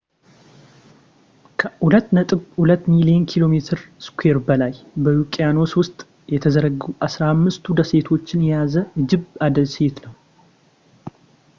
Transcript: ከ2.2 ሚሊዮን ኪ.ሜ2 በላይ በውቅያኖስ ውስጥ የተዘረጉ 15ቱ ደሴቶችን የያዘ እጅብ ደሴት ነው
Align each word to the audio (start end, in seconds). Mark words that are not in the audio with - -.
ከ2.2 1.63 2.87
ሚሊዮን 2.93 3.27
ኪ.ሜ2 3.31 4.39
በላይ 4.47 4.73
በውቅያኖስ 5.03 5.73
ውስጥ 5.81 5.97
የተዘረጉ 6.33 6.81
15ቱ 7.09 7.63
ደሴቶችን 7.81 8.47
የያዘ 8.49 8.73
እጅብ 9.01 9.23
ደሴት 9.59 9.99
ነው 10.07 10.15